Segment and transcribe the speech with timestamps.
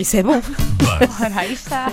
[0.00, 0.40] Isso é bom.
[1.20, 1.90] Ora, aí está.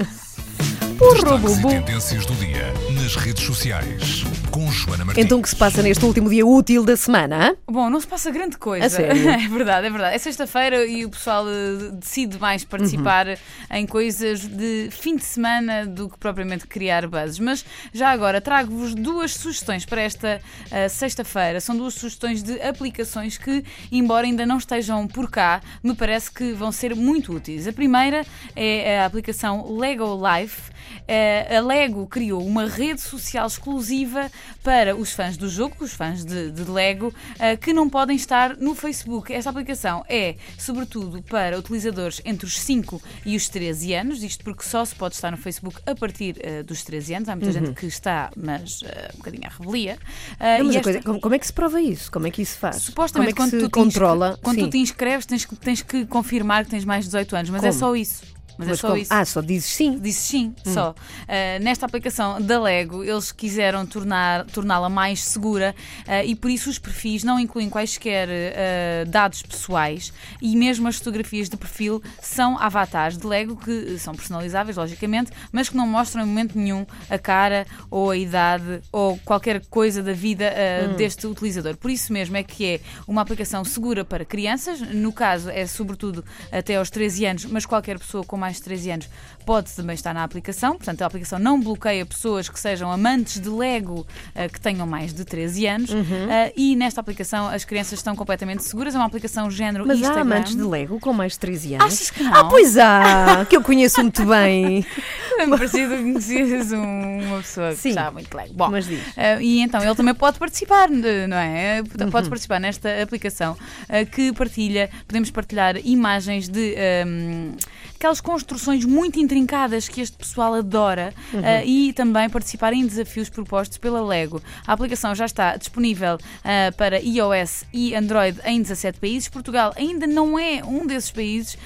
[0.97, 1.69] Porra, Destaques e bubu.
[1.69, 4.23] tendências do dia nas redes sociais.
[4.51, 5.23] Com Joana Martins.
[5.25, 7.49] Então o que se passa neste último dia útil da semana?
[7.49, 7.55] hã?
[7.71, 8.85] Bom, não se passa grande coisa.
[8.85, 9.27] A sério?
[9.29, 10.15] É verdade, é verdade.
[10.15, 13.35] É sexta-feira e o pessoal eh, decide mais participar Uhum.
[13.71, 17.39] em coisas de fim de semana do que propriamente criar buzzes.
[17.39, 20.41] Mas já agora trago-vos duas sugestões para esta
[20.71, 21.59] eh, sexta-feira.
[21.61, 26.53] São duas sugestões de aplicações que, embora ainda não estejam por cá, me parece que
[26.53, 27.67] vão ser muito úteis.
[27.67, 28.25] A primeira
[28.55, 30.71] é a aplicação Lego Life.
[31.07, 34.31] Eh, a Lego criou uma rede social exclusiva
[34.63, 38.57] para os fãs do jogo, os fãs de, de Lego, eh, que não podem estar
[38.57, 39.31] no Facebook.
[39.33, 44.63] Esta aplicação é, sobretudo, para utilizadores entre os 5 e os 13 anos, isto porque
[44.63, 47.29] só se pode estar no Facebook a partir eh, dos 13 anos.
[47.29, 49.97] Há muita gente que está, mas eh, um bocadinho à revelia.
[50.39, 52.11] Eh, Não, mas e a esta- coisa- como, como é que se prova isso?
[52.11, 52.77] Como é que isso se faz?
[52.77, 54.39] Supostamente, como é que quando, se tu te controla?
[54.41, 54.65] quando Sim.
[54.65, 57.63] tu te inscreves, tens que, tens que confirmar que tens mais de 18 anos, mas
[57.63, 57.79] é Como?
[57.79, 58.36] só isso.
[58.57, 58.99] Mas, é só como?
[58.99, 59.13] isso.
[59.13, 59.99] Ah, só dizes sim.
[59.99, 60.91] Disse sim, só.
[60.91, 65.75] Uh, nesta aplicação da Lego, eles quiseram torná-la mais segura
[66.07, 70.97] uh, e por isso os perfis não incluem quaisquer uh, dados pessoais e mesmo as
[70.97, 76.23] fotografias de perfil são avatares de Lego que são personalizáveis, logicamente, mas que não mostram
[76.23, 81.27] em momento nenhum a cara ou a idade ou qualquer coisa da vida uh, deste
[81.27, 81.75] utilizador.
[81.77, 86.23] Por isso mesmo é que é uma aplicação segura para crianças, no caso é sobretudo
[86.51, 89.09] até aos 13 anos, mas qualquer pessoa com mais de 13 anos
[89.45, 90.75] pode também estar na aplicação.
[90.75, 95.13] Portanto, a aplicação não bloqueia pessoas que sejam amantes de Lego eh, que tenham mais
[95.13, 95.89] de 13 anos.
[95.91, 98.93] Eh, e nesta aplicação as crianças estão completamente seguras.
[98.95, 100.21] É uma aplicação género Mas há Instagram.
[100.21, 101.85] amantes de Lego com mais de 13 anos?
[101.93, 102.33] Achas que não?
[102.33, 103.45] Ah, pois há!
[103.49, 104.85] Que eu conheço muito bem.
[105.39, 107.89] É parecido que conheces um- uma pessoa que Sim.
[107.89, 108.53] está muito Lego.
[108.55, 108.99] Bom, Mas diz.
[109.09, 111.83] Uh, e então ele também pode participar, não é?
[112.01, 112.09] Uhum.
[112.09, 116.75] Pode participar nesta aplicação uh, que partilha, podemos partilhar imagens de
[117.05, 117.51] um,
[117.95, 118.36] aquelas construções
[118.85, 121.39] muito intrincadas que este pessoal adora Uhum.
[121.39, 124.41] uh, e também participar em desafios propostos pela Lego.
[124.65, 129.27] A aplicação já está disponível uh, para iOS e Android em 17 países.
[129.27, 131.57] Portugal ainda não é um desses países, uh,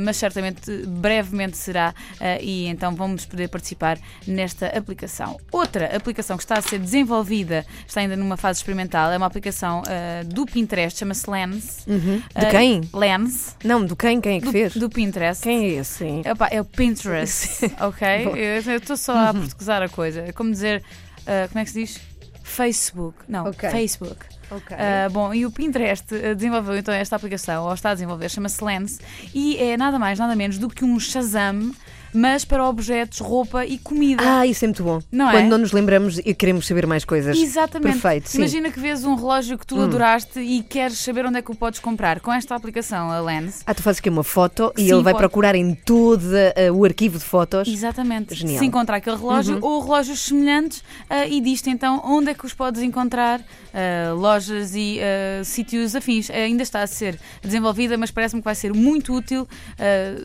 [0.00, 1.94] mas certamente brevemente será
[2.40, 5.38] e então vamos poder participar nesta aplicação.
[5.50, 9.82] Outra aplicação que está a ser desenvolvida, está ainda numa fase experimental, é uma aplicação
[10.26, 11.84] do Pinterest, chama-se Lens.
[11.86, 12.22] Uhum.
[12.38, 12.80] De quem?
[12.92, 13.56] Lens.
[13.64, 14.20] Não, do quem?
[14.20, 14.76] Quem é que Do, fez?
[14.76, 15.42] do Pinterest.
[15.42, 16.04] Quem é esse?
[16.22, 16.28] Sim?
[16.28, 18.08] Epá, é o Pinterest, ok?
[18.36, 20.20] Eu estou só a portuguesar a coisa.
[20.22, 20.82] É como dizer,
[21.26, 22.00] ah, como é que se diz?
[22.42, 23.18] Facebook.
[23.28, 23.70] Não, Ok.
[23.70, 24.26] Facebook.
[24.50, 24.76] Ok.
[24.78, 28.62] Ah, bom, e o Pinterest ah, desenvolveu então esta aplicação, ou está a desenvolver, chama-se
[28.62, 29.00] Lens,
[29.34, 31.72] e é nada mais, nada menos do que um Shazam,
[32.12, 34.22] mas para objetos, roupa e comida.
[34.26, 35.00] Ah, isso é muito bom.
[35.10, 35.32] Não é?
[35.32, 37.36] Quando não nos lembramos e queremos saber mais coisas.
[37.38, 37.92] Exatamente.
[38.00, 38.38] Perfeito, sim.
[38.38, 39.84] Imagina que vês um relógio que tu Hum.
[39.84, 42.20] adoraste e queres saber onde é que o podes comprar.
[42.20, 45.12] Com esta aplicação, a Lens, Ah, tu fazes aqui uma foto e Sim, ele vai
[45.12, 45.22] pode.
[45.22, 47.68] procurar em todo eh, o arquivo de fotos.
[47.68, 48.34] Exatamente.
[48.34, 48.54] Genial.
[48.54, 48.58] Uhum.
[48.60, 52.52] Se encontrar aquele relógio ou relógios semelhantes ah, e diz-te então onde é que os
[52.54, 53.40] podes encontrar,
[53.72, 54.98] ah, lojas e
[55.44, 56.30] sítios afins.
[56.30, 59.46] Ainda está a ser desenvolvida, mas parece-me que vai ser muito útil,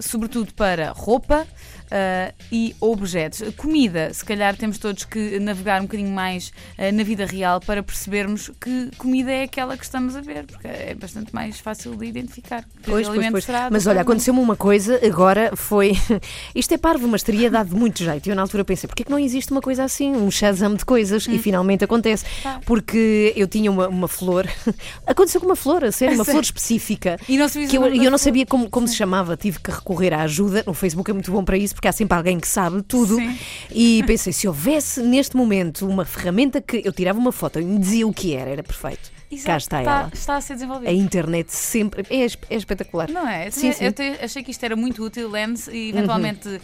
[0.02, 1.48] sobretudo para roupa.
[1.92, 3.44] Ah, e objetos.
[3.56, 7.82] Comida, se calhar temos todos que navegar um bocadinho mais ah, na vida real para
[7.84, 12.06] percebermos que comida é aquela que estamos a ver, porque é bastante mais fácil de
[12.06, 12.64] identificar.
[12.84, 13.44] Pois, pois, pois.
[13.44, 15.94] será Mas olha, aconteceu-me uma coisa agora, foi.
[16.56, 18.30] Isto é parvo, mas teria dado muito jeito.
[18.30, 20.12] Eu na altura pensei, porquê que não existe uma coisa assim?
[20.12, 21.28] Um Shazam de coisas?
[21.28, 22.26] E finalmente acontece.
[22.26, 22.44] Hum.
[22.44, 22.62] Tá.
[22.66, 24.48] Porque eu tinha uma, uma flor.
[25.06, 27.18] Aconteceu com uma flor, a sério, A uma flor específica.
[27.28, 30.14] E não Que o eu, eu não sabia como, como se chamava, tive que recorrer
[30.14, 30.64] à ajuda.
[30.66, 33.16] No Facebook é muito bom para isso, porque há sempre alguém que sabe tudo.
[33.16, 33.38] Sim.
[33.72, 37.80] E pensei, se houvesse neste momento uma ferramenta que eu tirava uma foto e me
[37.80, 39.12] dizia o que era, era perfeito.
[39.30, 40.12] Exato, Cá está está, ela.
[40.14, 40.90] está a ser desenvolvido.
[40.90, 42.06] A internet sempre.
[42.10, 43.10] É, é espetacular.
[43.10, 43.52] Não é?
[43.52, 43.84] Sim, sim.
[43.86, 46.60] Eu achei que isto era muito útil, Lens, e eventualmente Uhum.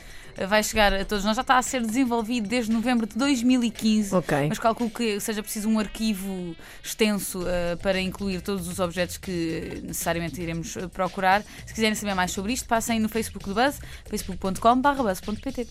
[0.47, 1.35] Vai chegar a todos nós.
[1.35, 4.15] Já está a ser desenvolvido desde novembro de 2015.
[4.15, 4.49] Ok.
[4.49, 9.81] Mas calculo que seja preciso um arquivo extenso eh, para incluir todos os objetos que
[9.83, 11.43] necessariamente iremos eh, procurar.
[11.65, 13.79] Se quiserem saber mais sobre isto, passem no Facebook do Buzz,
[14.09, 15.67] facebook.com.br buzz.pt.